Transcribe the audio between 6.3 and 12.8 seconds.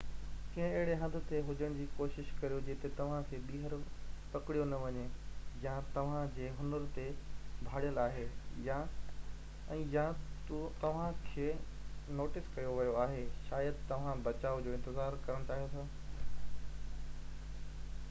جي هنر تي ڀاڙيل آهي ۽ يا توهان کي نوٽس ڪيو